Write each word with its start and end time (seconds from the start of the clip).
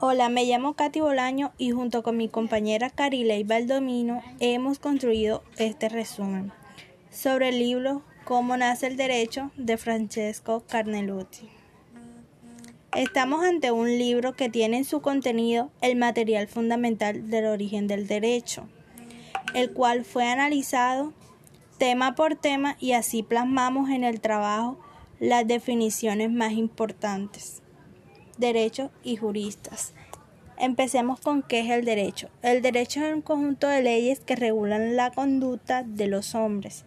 Hola, 0.00 0.28
me 0.28 0.44
llamo 0.44 0.74
Katy 0.74 0.98
Bolaño 0.98 1.52
y 1.56 1.70
junto 1.70 2.02
con 2.02 2.16
mi 2.16 2.28
compañera 2.28 2.90
Carilei 2.90 3.44
Valdomino 3.44 4.22
hemos 4.40 4.80
construido 4.80 5.44
este 5.56 5.88
resumen 5.88 6.52
sobre 7.12 7.50
el 7.50 7.60
libro 7.60 8.02
Cómo 8.24 8.56
nace 8.56 8.88
el 8.88 8.96
derecho 8.96 9.52
de 9.56 9.76
Francesco 9.76 10.64
Carneluti. 10.68 11.48
Estamos 12.92 13.44
ante 13.44 13.70
un 13.70 13.86
libro 13.86 14.32
que 14.32 14.50
tiene 14.50 14.78
en 14.78 14.84
su 14.84 15.00
contenido 15.00 15.70
el 15.80 15.94
material 15.94 16.48
fundamental 16.48 17.30
del 17.30 17.46
origen 17.46 17.86
del 17.86 18.08
derecho, 18.08 18.66
el 19.54 19.72
cual 19.72 20.04
fue 20.04 20.26
analizado 20.26 21.12
tema 21.78 22.16
por 22.16 22.34
tema 22.34 22.76
y 22.80 22.92
así 22.92 23.22
plasmamos 23.22 23.90
en 23.90 24.02
el 24.02 24.20
trabajo 24.20 24.76
las 25.20 25.46
definiciones 25.46 26.32
más 26.32 26.52
importantes 26.52 27.62
derecho 28.38 28.90
y 29.02 29.16
juristas. 29.16 29.92
Empecemos 30.56 31.20
con 31.20 31.42
qué 31.42 31.60
es 31.60 31.70
el 31.70 31.84
derecho. 31.84 32.28
El 32.42 32.62
derecho 32.62 33.04
es 33.04 33.12
un 33.12 33.22
conjunto 33.22 33.66
de 33.66 33.82
leyes 33.82 34.20
que 34.20 34.36
regulan 34.36 34.96
la 34.96 35.10
conducta 35.10 35.82
de 35.82 36.06
los 36.06 36.34
hombres. 36.34 36.84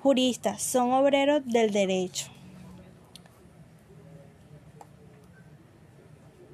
Juristas 0.00 0.62
son 0.62 0.92
obreros 0.92 1.42
del 1.46 1.70
derecho. 1.70 2.26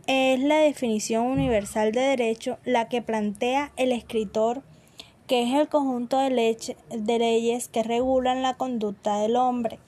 Es 0.07 0.41
la 0.41 0.59
definición 0.59 1.27
universal 1.27 1.93
de 1.93 2.01
derecho 2.01 2.59
la 2.65 2.89
que 2.89 3.01
plantea 3.01 3.73
el 3.77 3.93
escritor 3.93 4.63
que 5.31 5.45
es 5.45 5.55
el 5.55 5.69
conjunto 5.69 6.19
de, 6.19 6.77
de 6.91 7.19
leyes 7.21 7.69
que 7.69 7.85
regulan 7.85 8.43
la 8.43 8.57
conducta 8.57 9.21
del 9.21 9.37
hombre. 9.37 9.79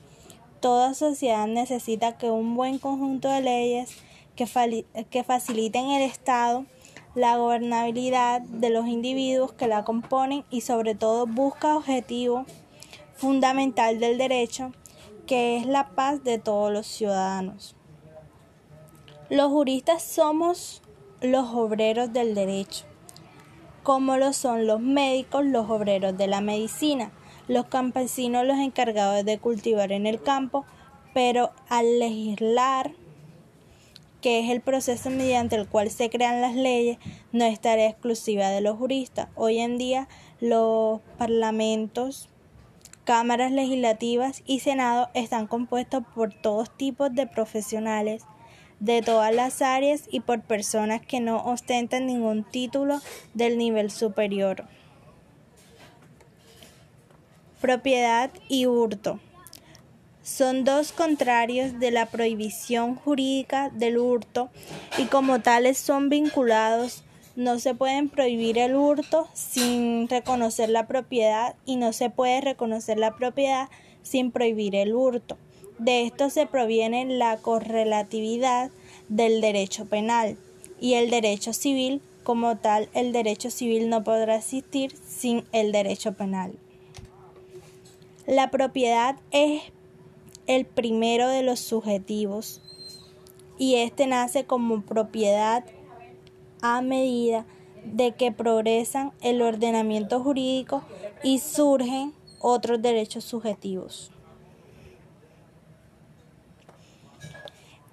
Toda 0.60 0.94
sociedad 0.94 1.48
necesita 1.48 2.16
que 2.16 2.30
un 2.30 2.55
buen 2.55 2.78
conjunto 2.78 3.28
de 3.28 3.41
leyes 3.41 3.91
que, 4.36 5.24
faciliten 5.24 5.91
el 5.91 6.02
Estado 6.02 6.64
la 7.14 7.36
gobernabilidad 7.36 8.41
de 8.41 8.70
los 8.70 8.86
individuos 8.86 9.52
que 9.52 9.66
la 9.66 9.84
componen 9.84 10.44
y 10.50 10.62
sobre 10.62 10.94
todo 10.94 11.27
busca 11.27 11.77
objetivo 11.77 12.47
fundamental 13.14 14.00
del 14.00 14.16
derecho, 14.16 14.72
que 15.27 15.58
es 15.58 15.66
la 15.66 15.91
paz 15.91 16.25
de 16.25 16.38
todos 16.38 16.72
los 16.72 16.86
ciudadanos. 16.86 17.77
Los 19.28 19.50
juristas 19.50 20.03
somos 20.03 20.83
los 21.20 21.50
obreros 21.55 22.12
del 22.12 22.34
derecho, 22.34 22.84
como 23.83 24.16
lo 24.16 24.33
son 24.33 24.66
los 24.66 24.80
médicos, 24.80 25.44
los 25.44 25.69
obreros 25.69 26.16
de 26.16 26.27
la 26.27 26.41
medicina, 26.41 27.12
los 27.48 27.66
campesinos, 27.66 28.47
los 28.47 28.58
encargados 28.58 29.25
de 29.25 29.38
cultivar 29.38 29.92
en 29.92 30.06
el 30.06 30.22
campo, 30.22 30.64
pero 31.12 31.53
al 31.69 31.98
legislar 31.98 32.92
que 34.23 34.41
es 34.41 34.51
el 34.51 34.62
proceso 34.62 35.11
mediante 35.11 35.56
el 35.56 35.69
cual 35.69 35.91
se 35.91 36.09
crean 36.09 36.41
las 36.41 36.55
leyes, 36.55 36.97
no 37.33 37.45
es 37.45 37.61
tarea 37.61 37.91
exclusiva 37.91 38.48
de 38.48 38.62
los 38.62 38.78
juristas. 38.78 39.28
Hoy 39.34 39.59
en 39.59 39.77
día 39.77 40.09
los 40.41 41.01
parlamentos, 41.19 42.28
cámaras 43.05 43.53
legislativas 43.53 44.43
y 44.47 44.61
senado 44.61 45.11
están 45.12 45.47
compuestos 45.47 46.05
por 46.15 46.33
todos 46.33 46.75
tipos 46.75 47.12
de 47.12 47.27
profesionales 47.27 48.23
de 48.78 49.03
todas 49.03 49.34
las 49.34 49.61
áreas 49.61 50.09
y 50.11 50.20
por 50.20 50.41
personas 50.41 51.03
que 51.03 51.20
no 51.20 51.45
ostentan 51.45 52.06
ningún 52.06 52.45
título 52.45 53.00
del 53.34 53.59
nivel 53.59 53.91
superior. 53.91 54.65
Propiedad 57.61 58.31
y 58.48 58.67
hurto 58.67 59.20
son 60.23 60.65
dos 60.65 60.92
contrarios 60.92 61.78
de 61.81 61.91
la 61.91 62.06
prohibición 62.06 62.95
jurídica 62.95 63.70
del 63.70 63.98
hurto 63.98 64.51
y 64.98 65.05
como 65.05 65.41
tales 65.41 65.78
son 65.78 66.09
vinculados. 66.09 67.03
No 67.34 67.59
se 67.59 67.75
pueden 67.75 68.09
prohibir 68.09 68.59
el 68.59 68.77
hurto 68.77 69.28
sin 69.33 70.09
reconocer 70.09 70.69
la 70.69 70.87
propiedad 70.87 71.56
y 71.65 71.77
no 71.77 71.93
se 71.93 72.11
puede 72.11 72.41
reconocer 72.41 72.99
la 72.99 73.16
propiedad 73.16 73.69
sin 74.03 74.31
prohibir 74.31 74.77
el 74.77 74.94
hurto. 74.94 75.38
De 75.78 76.03
esto 76.03 76.31
se 76.31 76.47
proviene 76.47 77.05
la 77.06 77.38
correlatividad 77.38 78.71
del 79.09 79.41
derecho 79.41 79.87
penal 79.87 80.37
y 80.81 80.94
el 80.94 81.11
derecho 81.11 81.53
civil. 81.53 82.00
Como 82.22 82.56
tal, 82.56 82.88
el 82.94 83.12
derecho 83.12 83.50
civil 83.50 83.88
no 83.88 84.05
podrá 84.05 84.37
existir 84.37 84.94
sin 85.09 85.44
el 85.50 85.72
derecho 85.72 86.12
penal. 86.12 86.53
La 88.28 88.53
propiedad 88.53 89.16
es 89.32 89.62
el 90.47 90.66
primero 90.66 91.28
de 91.28 91.42
los 91.42 91.60
subjetivos 91.60 92.60
y 93.58 93.76
este 93.76 94.06
nace 94.06 94.44
como 94.44 94.82
propiedad 94.82 95.64
a 96.62 96.80
medida 96.80 97.44
de 97.84 98.12
que 98.12 98.32
progresan 98.32 99.12
el 99.20 99.42
ordenamiento 99.42 100.22
jurídico 100.22 100.82
y 101.22 101.38
surgen 101.38 102.12
otros 102.41 102.81
derechos 102.82 103.25
subjetivos. 103.25 104.10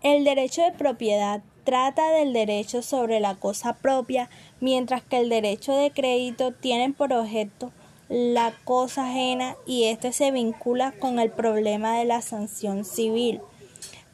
El 0.01 0.23
derecho 0.23 0.61
de 0.61 0.71
propiedad 0.71 1.41
trata 1.65 2.09
del 2.11 2.33
derecho 2.33 2.81
sobre 2.81 3.19
la 3.19 3.35
cosa 3.35 3.73
propia, 3.73 4.29
mientras 4.59 5.03
que 5.03 5.17
el 5.17 5.29
derecho 5.29 5.75
de 5.75 5.91
crédito 5.91 6.51
tiene 6.51 6.93
por 6.93 7.13
objeto 7.13 7.71
la 8.09 8.53
cosa 8.65 9.07
ajena 9.07 9.55
y 9.67 9.85
este 9.85 10.11
se 10.11 10.31
vincula 10.31 10.93
con 10.99 11.19
el 11.19 11.29
problema 11.29 11.97
de 11.97 12.05
la 12.05 12.21
sanción 12.21 12.83
civil. 12.83 13.39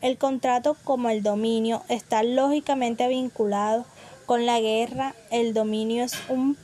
El 0.01 0.17
contrato 0.17 0.75
como 0.83 1.09
el 1.09 1.23
dominio 1.23 1.81
está 1.87 2.21
lógicamente 2.21 3.07
vinculado 3.07 3.85
con 4.25 4.45
la 4.45 4.59
guerra. 4.59 5.15
El 5.31 5.53
dominio 5.53 6.03
es 6.03 6.13
un 6.29 6.57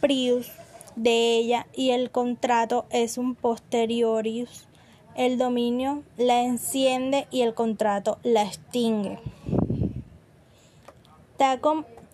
prius 0.00 0.50
de 0.96 1.36
ella 1.36 1.66
y 1.72 1.90
el 1.90 2.10
contrato 2.10 2.84
es 2.90 3.16
un 3.16 3.36
posteriorius. 3.36 4.66
El 5.14 5.38
dominio 5.38 6.02
la 6.16 6.42
enciende 6.42 7.28
y 7.30 7.42
el 7.42 7.54
contrato 7.54 8.18
la 8.24 8.42
extingue. 8.42 9.18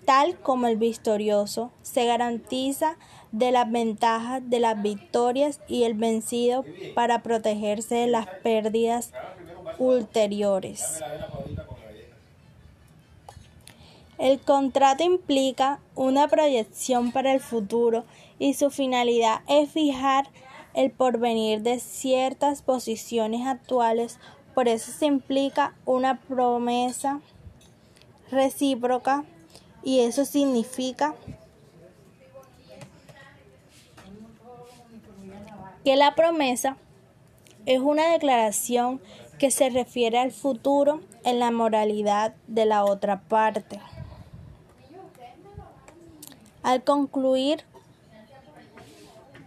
Tal 0.05 0.39
como 0.39 0.67
el 0.67 0.77
victorioso 0.77 1.71
se 1.83 2.05
garantiza 2.07 2.97
de 3.33 3.51
las 3.51 3.71
ventajas 3.71 4.43
de 4.49 4.61
las 4.61 4.81
victorias 4.81 5.61
y 5.67 5.85
el 5.85 5.95
vencido 5.95 6.65
para 6.95 7.23
protegerse 7.23 7.95
de 7.97 8.07
las 8.07 8.27
pérdidas 8.43 9.13
ulteriores. 9.79 11.03
El 14.19 14.39
contrato 14.41 15.03
implica 15.03 15.81
una 15.97 16.29
proyección 16.29 17.11
para 17.11 17.33
el 17.33 17.41
futuro 17.41 18.05
y 18.39 18.55
su 18.55 18.71
finalidad 18.71 19.41
es 19.49 19.71
fijar 19.71 20.29
el 20.75 20.91
porvenir 20.91 21.63
de 21.63 21.79
ciertas 21.81 22.63
posiciones 22.63 23.47
actuales, 23.47 24.19
por 24.55 24.69
eso 24.69 24.93
se 24.93 25.07
implica 25.07 25.75
una 25.85 26.21
promesa 26.21 27.21
recíproca 28.31 29.25
y 29.85 30.01
eso 30.01 30.25
significa 30.25 31.15
que 35.85 35.97
la 35.97 36.15
promesa 36.15 36.77
es 37.67 37.81
una 37.81 38.11
declaración 38.11 39.01
que 39.39 39.51
se 39.51 39.69
refiere 39.69 40.19
al 40.19 40.33
futuro 40.33 41.01
en 41.25 41.39
la 41.39 41.51
moralidad 41.51 42.35
de 42.47 42.65
la 42.65 42.85
otra 42.85 43.21
parte. 43.21 43.81
Al 46.63 46.83
concluir, 46.83 47.65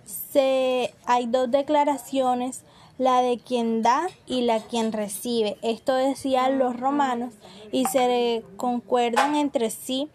se, 0.05 0.93
hay 1.05 1.25
dos 1.25 1.49
declaraciones, 1.49 2.61
la 2.97 3.21
de 3.21 3.37
quien 3.37 3.81
da 3.81 4.07
y 4.25 4.41
la 4.41 4.59
quien 4.59 4.91
recibe. 4.91 5.57
Esto 5.61 5.95
decían 5.95 6.59
los 6.59 6.79
romanos 6.79 7.33
y 7.71 7.85
se 7.85 8.43
concuerdan 8.57 9.35
entre 9.35 9.69
sí 9.69 10.09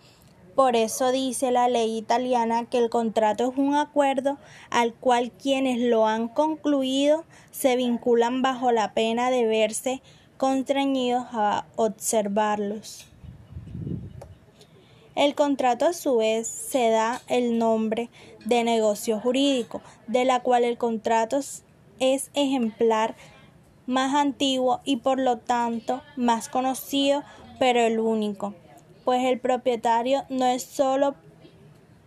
por 0.55 0.77
eso 0.77 1.13
dice 1.13 1.51
la 1.51 1.69
ley 1.69 1.97
italiana 1.97 2.67
que 2.67 2.77
el 2.77 2.91
contrato 2.91 3.51
es 3.51 3.57
un 3.57 3.75
acuerdo 3.75 4.37
al 4.69 4.93
cual 4.93 5.31
quienes 5.31 5.79
lo 5.79 6.07
han 6.07 6.29
concluido 6.29 7.25
se 7.51 7.77
vinculan 7.77 8.43
bajo 8.43 8.71
la 8.71 8.93
pena 8.93 9.31
de 9.31 9.47
verse 9.47 10.03
constreñidos 10.37 11.25
a 11.33 11.65
observarlos. 11.77 13.07
El 15.15 15.35
contrato 15.35 15.87
a 15.87 15.93
su 15.95 16.17
vez 16.17 16.49
se 16.49 16.91
da 16.91 17.23
el 17.29 17.59
nombre 17.59 18.11
de 18.45 18.65
negocio 18.65 19.21
jurídico, 19.21 19.81
de 20.07 20.25
la 20.25 20.41
cual 20.41 20.65
el 20.65 20.77
contrato 20.77 21.41
es 22.03 22.31
ejemplar 22.35 23.15
más 23.87 24.15
antiguo 24.15 24.81
y 24.85 24.97
por 24.97 25.19
lo 25.19 25.39
tanto 25.39 26.03
más 26.17 26.49
conocido, 26.49 27.23
pero 27.59 27.81
el 27.81 27.99
único 27.99 28.55
pues 29.05 29.25
el 29.25 29.41
propietario 29.41 30.25
no 30.29 30.47
es 30.47 30.63
solo 30.63 31.15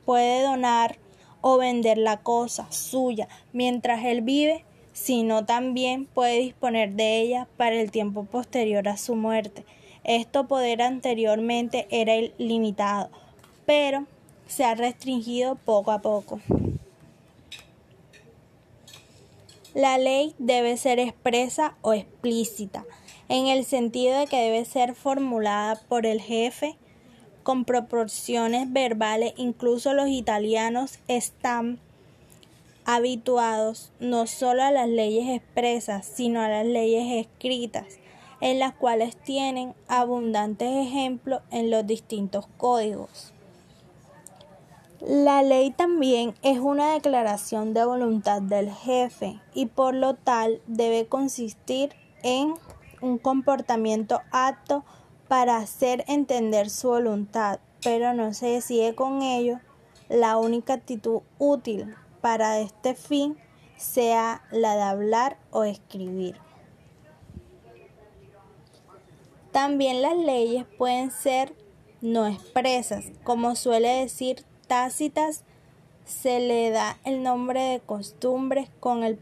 puede 0.06 0.44
donar 0.44 0.98
o 1.42 1.58
vender 1.58 1.98
la 1.98 2.18
cosa 2.18 2.72
suya 2.72 3.28
mientras 3.54 4.04
él 4.06 4.22
vive, 4.22 4.64
sino 4.94 5.46
también 5.46 6.06
puede 6.06 6.40
disponer 6.40 6.94
de 6.94 7.22
ella 7.22 7.48
para 7.58 7.76
el 7.76 7.92
tiempo 7.92 8.26
posterior 8.26 8.88
a 8.88 8.98
su 8.98 9.16
muerte. 9.16 9.66
Este 10.04 10.44
poder 10.44 10.82
anteriormente 10.82 11.88
era 11.90 12.14
limitado, 12.38 13.10
pero 13.66 14.06
se 14.48 14.64
ha 14.64 14.76
restringido 14.76 15.56
poco 15.56 15.92
a 15.92 16.00
poco. 16.00 16.40
La 19.76 19.98
ley 19.98 20.34
debe 20.40 20.78
ser 20.78 21.00
expresa 21.00 21.76
o 21.82 21.92
explícita, 21.92 22.86
en 23.28 23.48
el 23.48 23.66
sentido 23.66 24.18
de 24.18 24.26
que 24.26 24.38
debe 24.38 24.64
ser 24.64 24.96
formulada 24.96 25.82
por 25.90 26.06
el 26.06 26.22
jefe 26.22 26.78
con 27.44 27.66
proporciones 27.66 28.72
verbales. 28.72 29.34
Incluso 29.36 29.94
los 29.94 30.08
italianos 30.08 31.00
están 31.10 31.82
habituados 32.86 33.92
no 34.00 34.28
solo 34.28 34.64
a 34.64 34.72
las 34.72 34.88
leyes 34.88 35.28
expresas, 35.28 36.06
sino 36.06 36.40
a 36.40 36.48
las 36.48 36.66
leyes 36.66 37.26
escritas, 37.28 38.00
en 38.40 38.60
las 38.60 38.76
cuales 38.76 39.18
tienen 39.18 39.74
abundantes 39.90 40.70
ejemplos 40.88 41.42
en 41.52 41.70
los 41.70 41.86
distintos 41.86 42.48
códigos. 42.56 43.35
La 45.08 45.44
ley 45.44 45.70
también 45.70 46.34
es 46.42 46.58
una 46.58 46.94
declaración 46.94 47.76
de 47.76 47.86
voluntad 47.86 48.42
del 48.42 48.72
jefe 48.72 49.40
y 49.54 49.68
por 49.68 49.94
lo 49.94 50.16
tal 50.16 50.64
debe 50.66 51.06
consistir 51.06 51.92
en 52.24 52.56
un 53.04 53.20
comportamiento 53.20 54.22
apto 54.32 54.84
para 55.28 55.58
hacer 55.58 56.04
entender 56.08 56.72
su 56.72 56.88
voluntad, 56.88 57.60
pero 57.84 58.16
no 58.16 58.34
se 58.34 58.48
decide 58.48 58.96
con 58.96 59.22
ello 59.22 59.60
la 60.10 60.38
única 60.38 60.74
actitud 60.74 61.22
útil 61.38 61.94
para 62.22 62.58
este 62.58 62.96
fin 62.96 63.38
sea 63.78 64.42
la 64.50 64.76
de 64.76 64.82
hablar 64.82 65.38
o 65.52 65.66
escribir. 65.66 66.36
También 69.52 70.02
las 70.02 70.18
leyes 70.18 70.66
pueden 70.80 71.12
ser 71.12 71.54
no 72.02 72.26
expresas, 72.26 73.12
como 73.24 73.56
suele 73.56 73.90
decir 73.90 74.44
tácitas 74.68 75.44
se 76.06 76.40
le 76.40 76.70
da 76.70 76.98
el 77.04 77.24
nombre 77.24 77.62
de 77.62 77.80
costumbres 77.80 78.70
con 78.80 79.04
el, 79.04 79.18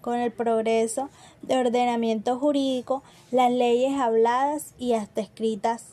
con 0.00 0.18
el 0.18 0.32
progreso 0.32 1.10
de 1.42 1.58
ordenamiento 1.58 2.38
jurídico, 2.38 3.02
las 3.30 3.52
leyes 3.52 4.00
habladas 4.00 4.74
y 4.78 4.94
hasta 4.94 5.20
escritas 5.20 5.84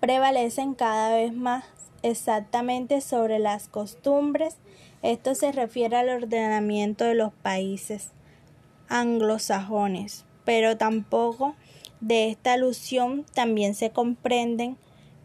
prevalecen 0.00 0.74
cada 0.74 1.14
vez 1.14 1.34
más 1.34 1.64
exactamente 2.02 3.02
sobre 3.02 3.38
las 3.38 3.68
costumbres. 3.68 4.56
Esto 5.02 5.34
se 5.34 5.52
refiere 5.52 5.96
al 5.96 6.08
ordenamiento 6.08 7.04
de 7.04 7.14
los 7.14 7.32
países 7.32 8.08
anglosajones, 8.88 10.24
pero 10.44 10.78
tampoco 10.78 11.54
de 12.00 12.30
esta 12.30 12.54
alusión 12.54 13.26
también 13.34 13.74
se 13.74 13.90
comprenden 13.90 14.78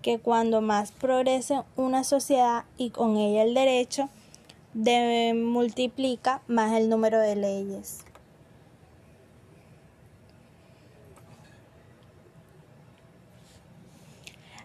que 0.06 0.20
cuando 0.20 0.62
más 0.62 0.92
progrese 0.92 1.64
una 1.76 2.04
sociedad 2.04 2.66
y 2.78 2.92
con 2.92 3.18
ella 3.18 3.42
el 3.42 3.56
derecho, 3.56 4.08
de, 4.76 5.34
multiplica 5.34 6.44
más 6.46 6.74
el 6.74 6.90
número 6.90 7.20
de 7.20 7.36
leyes. 7.36 8.06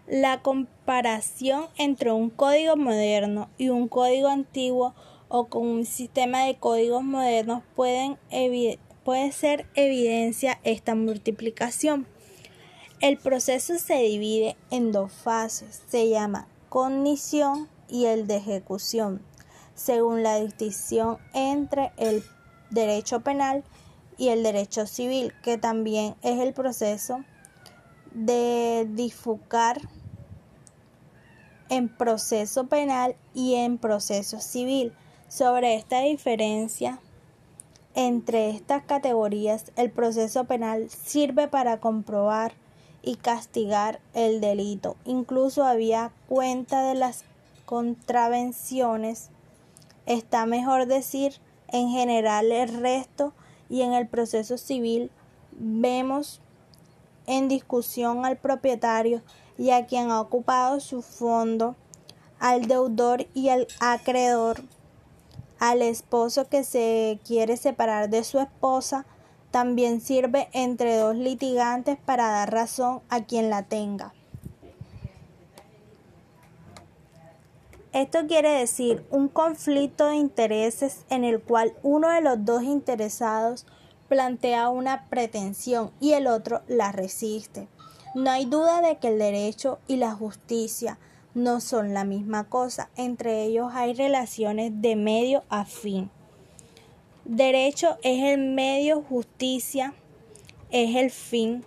La 0.05 0.43
comparación 0.43 1.65
entre 1.75 2.11
un 2.11 2.29
código 2.29 2.75
moderno 2.75 3.49
y 3.57 3.69
un 3.69 3.87
código 3.87 4.27
antiguo 4.27 4.93
o 5.27 5.45
con 5.45 5.65
un 5.65 5.85
sistema 5.87 6.45
de 6.45 6.53
códigos 6.57 7.01
modernos 7.03 7.63
pueden 7.75 8.19
puede 9.03 9.31
ser 9.31 9.65
evidencia 9.73 10.59
esta 10.63 10.93
multiplicación. 10.93 12.10
El 13.01 13.17
proceso 13.17 13.79
se 13.79 13.95
divide 13.95 14.55
en 14.69 14.91
dos 14.91 15.11
fases, 15.11 15.81
se 15.89 16.07
llama 16.07 16.47
cognición 16.69 17.67
y 17.89 18.05
el 18.05 18.27
de 18.27 18.35
ejecución, 18.35 19.23
según 19.73 20.21
la 20.21 20.39
distinción 20.39 21.17
entre 21.33 21.91
el 21.97 22.23
derecho 22.69 23.21
penal 23.21 23.63
y 24.19 24.27
el 24.27 24.43
derecho 24.43 24.85
civil, 24.85 25.33
que 25.41 25.57
también 25.57 26.15
es 26.21 26.39
el 26.41 26.53
proceso 26.53 27.25
de 28.11 28.87
difucar 28.91 29.81
en 31.69 31.89
proceso 31.89 32.67
penal 32.67 33.15
y 33.33 33.55
en 33.55 33.79
proceso 33.79 34.39
civil. 34.39 34.93
Sobre 35.27 35.73
esta 35.73 36.01
diferencia 36.01 36.99
entre 37.95 38.51
estas 38.51 38.83
categorías, 38.83 39.71
el 39.75 39.89
proceso 39.89 40.43
penal 40.43 40.87
sirve 40.91 41.47
para 41.47 41.79
comprobar 41.79 42.60
y 43.03 43.15
castigar 43.15 43.99
el 44.13 44.41
delito. 44.41 44.95
Incluso 45.05 45.63
había 45.63 46.11
cuenta 46.27 46.83
de 46.83 46.95
las 46.95 47.23
contravenciones. 47.65 49.29
Está 50.05 50.45
mejor 50.45 50.85
decir 50.87 51.35
en 51.67 51.89
general 51.89 52.51
el 52.51 52.79
resto 52.79 53.33
y 53.69 53.81
en 53.81 53.93
el 53.93 54.07
proceso 54.07 54.57
civil 54.57 55.09
vemos 55.51 56.41
en 57.27 57.47
discusión 57.47 58.25
al 58.25 58.37
propietario 58.37 59.21
y 59.57 59.71
a 59.71 59.85
quien 59.85 60.11
ha 60.11 60.19
ocupado 60.19 60.79
su 60.79 61.01
fondo, 61.01 61.75
al 62.39 62.67
deudor 62.67 63.27
y 63.33 63.49
al 63.49 63.67
acreedor, 63.79 64.63
al 65.59 65.81
esposo 65.81 66.49
que 66.49 66.63
se 66.63 67.19
quiere 67.25 67.57
separar 67.57 68.09
de 68.09 68.23
su 68.23 68.39
esposa, 68.39 69.05
también 69.51 70.01
sirve 70.01 70.49
entre 70.53 70.95
dos 70.95 71.15
litigantes 71.15 71.97
para 72.03 72.27
dar 72.29 72.51
razón 72.51 73.01
a 73.09 73.23
quien 73.25 73.49
la 73.49 73.63
tenga. 73.63 74.13
Esto 77.93 78.25
quiere 78.25 78.49
decir 78.51 79.05
un 79.11 79.27
conflicto 79.27 80.07
de 80.07 80.15
intereses 80.15 81.05
en 81.09 81.25
el 81.25 81.41
cual 81.41 81.73
uno 81.83 82.07
de 82.09 82.21
los 82.21 82.45
dos 82.45 82.63
interesados 82.63 83.65
plantea 84.07 84.69
una 84.69 85.09
pretensión 85.09 85.91
y 85.99 86.13
el 86.13 86.27
otro 86.27 86.61
la 86.67 86.93
resiste. 86.93 87.67
No 88.15 88.31
hay 88.31 88.45
duda 88.45 88.81
de 88.81 88.97
que 88.97 89.09
el 89.09 89.19
derecho 89.19 89.79
y 89.87 89.97
la 89.97 90.13
justicia 90.13 90.99
no 91.33 91.59
son 91.59 91.93
la 91.93 92.05
misma 92.05 92.45
cosa, 92.45 92.89
entre 92.95 93.43
ellos 93.43 93.71
hay 93.73 93.93
relaciones 93.93 94.81
de 94.81 94.95
medio 94.95 95.43
a 95.49 95.65
fin. 95.65 96.09
Derecho 97.25 97.97
es 98.01 98.23
el 98.23 98.39
medio, 98.39 99.03
justicia 99.03 99.93
es 100.71 100.95
el 100.95 101.11
fin. 101.11 101.63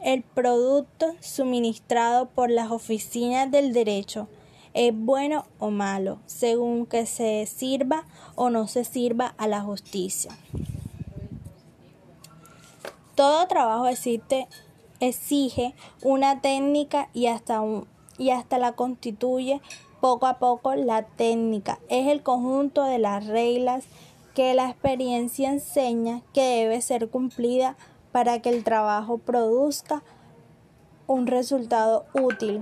El 0.00 0.22
producto 0.22 1.12
suministrado 1.20 2.28
por 2.28 2.50
las 2.50 2.70
oficinas 2.70 3.50
del 3.50 3.72
derecho 3.72 4.28
es 4.74 4.92
bueno 4.94 5.44
o 5.58 5.70
malo, 5.70 6.20
según 6.26 6.86
que 6.86 7.06
se 7.06 7.46
sirva 7.46 8.04
o 8.36 8.50
no 8.50 8.68
se 8.68 8.84
sirva 8.84 9.34
a 9.38 9.48
la 9.48 9.62
justicia. 9.62 10.30
Todo 13.16 13.48
trabajo 13.48 13.88
existe, 13.88 14.46
exige 15.00 15.74
una 16.02 16.42
técnica 16.42 17.08
y 17.12 17.26
hasta, 17.26 17.62
y 18.18 18.30
hasta 18.30 18.58
la 18.58 18.72
constituye 18.72 19.60
poco 20.00 20.26
a 20.26 20.38
poco 20.38 20.74
la 20.74 21.06
técnica. 21.06 21.80
Es 21.88 22.06
el 22.06 22.22
conjunto 22.22 22.84
de 22.84 22.98
las 22.98 23.26
reglas 23.26 23.86
que 24.36 24.52
la 24.52 24.68
experiencia 24.68 25.48
enseña 25.48 26.20
que 26.34 26.42
debe 26.42 26.82
ser 26.82 27.08
cumplida 27.08 27.74
para 28.12 28.42
que 28.42 28.50
el 28.50 28.64
trabajo 28.64 29.16
produzca 29.16 30.02
un 31.06 31.26
resultado 31.26 32.04
útil. 32.12 32.60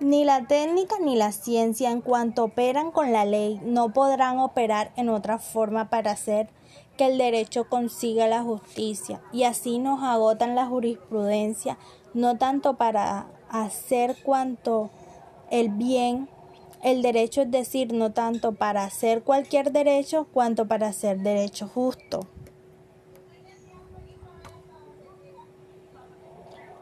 Ni 0.00 0.24
la 0.24 0.48
técnica 0.48 0.96
ni 1.00 1.14
la 1.14 1.30
ciencia 1.30 1.92
en 1.92 2.00
cuanto 2.00 2.42
operan 2.42 2.90
con 2.90 3.12
la 3.12 3.24
ley 3.24 3.60
no 3.62 3.92
podrán 3.92 4.40
operar 4.40 4.90
en 4.96 5.10
otra 5.10 5.38
forma 5.38 5.90
para 5.90 6.10
hacer 6.10 6.48
que 6.96 7.06
el 7.06 7.18
derecho 7.18 7.68
consiga 7.68 8.26
la 8.26 8.42
justicia 8.42 9.20
y 9.32 9.44
así 9.44 9.78
nos 9.78 10.02
agotan 10.02 10.56
la 10.56 10.66
jurisprudencia 10.66 11.78
no 12.14 12.36
tanto 12.38 12.76
para 12.76 13.26
hacer 13.50 14.16
cuanto 14.22 14.90
el 15.50 15.70
bien, 15.70 16.28
el 16.82 17.02
derecho 17.02 17.42
es 17.42 17.50
decir, 17.50 17.92
no 17.92 18.12
tanto 18.12 18.52
para 18.52 18.84
hacer 18.84 19.22
cualquier 19.22 19.72
derecho, 19.72 20.26
cuanto 20.32 20.66
para 20.68 20.88
hacer 20.88 21.18
derecho 21.18 21.68
justo. 21.68 22.20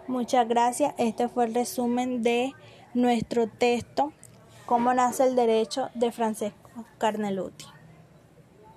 Muchas 0.07 0.47
gracias. 0.47 0.95
Este 0.99 1.29
fue 1.29 1.47
el 1.47 1.55
resumen 1.55 2.23
de 2.23 2.53
nuestro 2.95 3.49
texto, 3.49 4.13
Cómo 4.67 4.93
nace 4.93 5.23
el 5.23 5.37
derecho 5.37 5.91
de 5.95 6.11
Francesco 6.11 6.85
Carneluti. 6.99 7.76